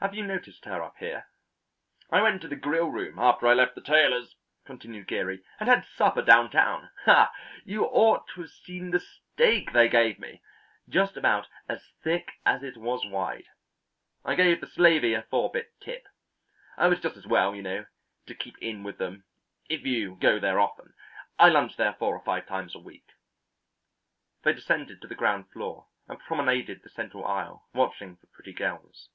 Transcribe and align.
"Have 0.00 0.12
you 0.14 0.26
noticed 0.26 0.66
her 0.66 0.82
up 0.82 0.96
here?" 0.98 1.28
"I 2.10 2.20
went 2.20 2.42
to 2.42 2.48
the 2.48 2.58
Grillroom 2.60 3.16
after 3.18 3.46
I 3.46 3.54
left 3.54 3.74
the 3.74 3.80
tailor's," 3.80 4.36
continued 4.66 5.06
Geary, 5.08 5.42
"and 5.58 5.66
had 5.66 5.86
supper 5.86 6.20
downtown. 6.20 6.90
Ah, 7.06 7.32
you 7.64 7.86
ought 7.86 8.28
to 8.34 8.42
have 8.42 8.50
seen 8.50 8.90
the 8.90 9.00
steak 9.00 9.72
they 9.72 9.88
gave 9.88 10.18
me! 10.18 10.42
Just 10.90 11.16
about 11.16 11.48
as 11.70 11.88
thick 12.02 12.32
as 12.44 12.62
it 12.62 12.76
was 12.76 13.06
wide. 13.06 13.46
I 14.26 14.34
gave 14.34 14.60
the 14.60 14.66
slavey 14.66 15.14
a 15.14 15.22
four 15.22 15.50
bit 15.50 15.72
tip. 15.80 16.06
Oh, 16.76 16.92
it's 16.92 17.00
just 17.00 17.16
as 17.16 17.26
well, 17.26 17.56
you 17.56 17.62
know, 17.62 17.86
to 18.26 18.34
keep 18.34 18.58
in 18.58 18.82
with 18.82 18.98
them, 18.98 19.24
if 19.70 19.86
you 19.86 20.16
go 20.16 20.38
there 20.38 20.60
often. 20.60 20.92
I 21.38 21.48
lunch 21.48 21.78
there 21.78 21.94
four 21.94 22.14
or 22.14 22.22
five 22.22 22.46
times 22.46 22.74
a 22.74 22.78
week." 22.78 23.06
They 24.42 24.52
descended 24.52 25.00
to 25.00 25.08
the 25.08 25.14
ground 25.14 25.48
floor 25.50 25.86
and 26.06 26.18
promenaded 26.20 26.82
the 26.82 26.90
central 26.90 27.24
aisle 27.24 27.66
watching 27.72 28.16
for 28.18 28.26
pretty 28.26 28.52
girls. 28.52 29.08